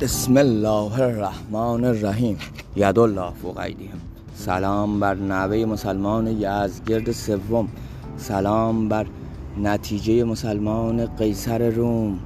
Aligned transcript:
بسم 0.00 0.36
الله 0.36 1.00
الرحمن 1.00 1.84
الرحیم. 1.84 2.38
الله 2.76 3.32
فوق 3.42 3.58
ایدیهم. 3.58 4.00
سلام 4.34 5.00
بر 5.00 5.14
نوه 5.14 5.64
مسلمان 5.64 6.26
یزگرد 6.26 7.12
سوم. 7.12 7.68
سلام 8.16 8.88
بر 8.88 9.06
نتیجه 9.62 10.24
مسلمان 10.24 11.06
قیصر 11.06 11.70
روم. 11.70 12.18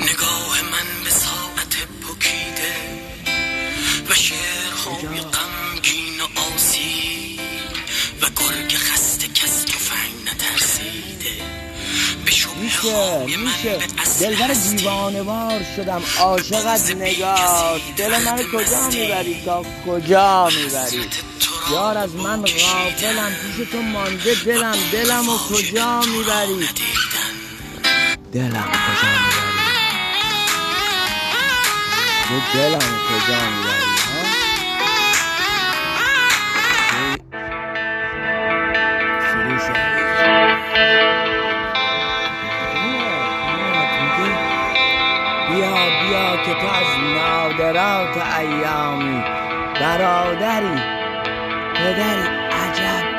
نگاه 0.00 0.62
من 0.72 0.88
به 1.04 1.10
ساعت 1.10 1.74
پکیده 2.02 2.74
و 4.10 4.14
شعرهای 4.14 5.20
غمگین 5.20 6.20
و 6.20 6.24
آسی 6.54 7.38
و 8.22 8.24
گرگ 8.24 8.76
میشه 12.82 13.36
میشه. 13.36 13.78
دلبر 14.20 14.54
دیوانه 14.54 15.22
وار 15.22 15.60
شدم 15.76 16.02
عاشقت 16.18 16.90
نگاه 16.90 17.80
دل 17.96 18.10
من 18.24 18.42
کجا 18.42 18.88
می‌بری؟ 18.88 19.42
تا 19.44 19.64
کجا 19.86 20.48
می‌بری؟ 20.48 21.08
یار 21.72 21.98
از 21.98 22.14
من 22.14 22.42
غافلم 22.42 23.32
پیش 23.56 23.68
تو 23.72 23.82
مانده 23.82 24.34
دلم. 24.34 24.76
دلم 24.92 25.28
و 25.28 25.38
کجا 25.38 26.00
می‌بری؟ 26.00 26.68
دلم 28.32 28.68
کجا 28.86 29.08
می‌بری؟ 29.24 29.48
دلم 32.54 32.78
کجا 32.78 33.40
می‌بری؟ 33.50 33.87
بیا 45.58 45.74
بیا 45.74 46.36
که 46.44 46.54
تو 46.60 46.66
از 46.66 46.86
نادرات 47.14 48.16
ایامی. 48.38 49.24
برادری 49.80 50.80
پدری 51.74 52.28
عجب 52.50 53.18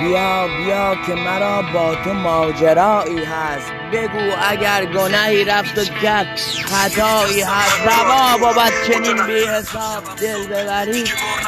بیا 0.00 0.48
بیا 0.56 0.94
که 1.06 1.14
مرا 1.14 1.62
با 1.62 1.94
تو 1.94 2.12
ماجرایی 2.12 3.24
هست. 3.24 3.79
بگو 3.92 4.36
اگر 4.50 4.86
گناهی 4.86 5.44
رفت 5.44 5.78
و 5.78 5.84
کرد 6.02 6.38
خطایی 6.64 7.42
هست 7.42 7.80
روا 7.86 8.38
بود 8.38 8.72
چنین 8.88 9.26
بی 9.26 9.44
حساب 9.46 10.04
دل 10.20 10.46
ببری 10.48 11.04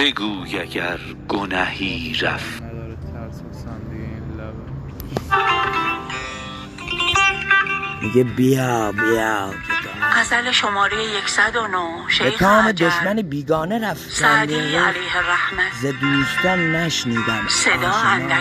بگوی 0.00 0.58
اگر 0.58 0.98
گنهی 1.28 2.14
رفت. 2.22 2.62
میگه 8.02 8.24
بیا 8.24 8.92
بیا. 8.92 9.50
غزل 10.16 10.50
شماره 10.52 10.96
109 11.26 11.78
به 12.04 12.12
شیخ 12.12 12.38
کام 12.38 12.68
عجل. 12.68 12.88
دشمن 12.88 13.22
بیگانه 13.22 13.90
رفت 13.90 14.10
سعدی 14.10 14.54
علیه 14.54 15.16
رحمت 15.30 15.72
ز 15.82 15.86
دوستان 15.86 16.76
نشنیدم. 16.76 17.48
صدا 17.48 17.92
اندکی. 17.92 18.38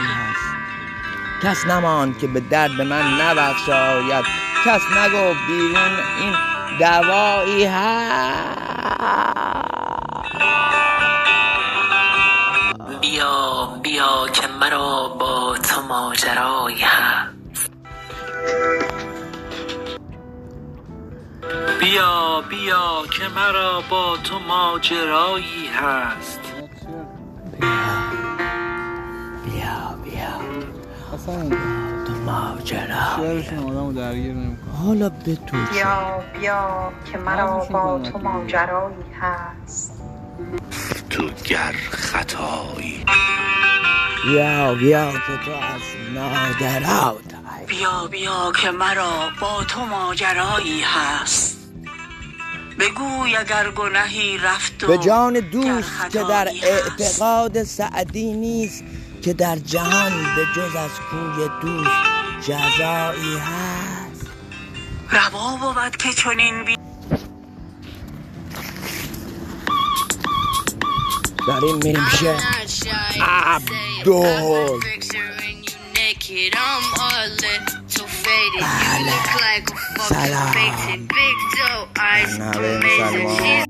کس 1.44 1.66
نماند 1.66 2.17
که 2.17 2.28
به 2.28 2.39
درد 2.39 2.81
من 2.81 3.22
نبخشاید. 3.22 4.25
کس 4.66 4.81
نگو 4.97 5.33
بیرون 5.47 6.00
این 6.19 6.33
دوایی 6.79 7.66
هست. 7.66 8.59
بیا 21.89 22.41
بیا 22.50 23.03
که 23.11 23.27
مرا 23.35 23.83
با 23.89 24.17
تو 24.23 24.39
ماجرایی 24.39 25.67
هست. 25.67 26.39
بیا 29.45 29.97
بیا. 30.03 30.39
اصلا 31.13 31.50
تو 32.07 32.13
ماجرا. 32.25 33.16
شعرشون 33.16 33.59
آدمو 33.59 33.94
درگیر 33.94 34.33
نمی‌کنه. 34.33 34.73
حالا 34.85 35.09
به 35.09 35.35
تو؟ 35.35 35.57
بیا 35.72 36.23
بیا 36.39 36.91
که 37.11 37.17
مرا 37.17 37.66
با 37.66 38.00
تو 38.00 38.17
ماجرایی 38.19 38.95
هست. 39.21 40.01
تو 41.09 41.29
گر 41.45 41.75
خطایی. 41.91 43.06
بیا 44.23 44.73
بیا 44.73 45.11
که 45.11 45.38
تو 45.45 45.51
از 45.51 45.81
نادرات 46.13 47.23
بیا 47.67 48.07
بیا 48.07 48.51
که 48.61 48.71
مرا 48.71 49.29
با 49.41 49.63
تو 49.63 49.85
ماجرایی 49.85 50.81
هست. 50.81 51.58
بگوی 52.79 53.35
اگر 53.35 53.72
گنهی 53.72 54.38
رفت 54.38 54.85
به 54.85 54.97
جان 54.97 55.34
دوست 55.34 56.09
که 56.12 56.23
در. 56.23 56.47
اعتقاد 56.63 57.63
سعدی 57.63 58.34
نیست 58.34 58.84
که 59.22 59.34
در 59.34 59.56
جهان 59.56 60.12
به 60.35 60.45
جز 60.56 60.75
از 60.75 60.91
کوی 61.12 61.50
دوست 61.62 61.91
جزایی 62.41 63.38
هست. 63.38 64.28
روا 65.12 65.57
بود 65.73 65.97
که 65.97 66.13
چنین 66.13 66.66
بی 66.66 66.75
داریم 71.47 71.75
میریم 71.84 72.06
پیش 72.12 72.84
عبدال 73.22 74.79
I'm 76.31 76.84
all 77.01 77.28
little 77.28 78.06
faded. 78.06 78.62
You 78.62 79.06
look 79.06 79.41
like 79.41 79.66
a 79.67 79.75
fucking 79.97 80.29
Salam. 80.29 81.07
big 81.07 81.38
toe 81.57 81.88
eyes. 81.97 82.38
Amazing. 82.38 83.69